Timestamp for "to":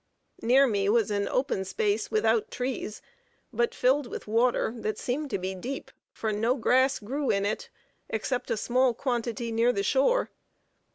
5.29-5.37